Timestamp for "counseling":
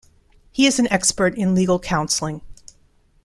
1.77-2.41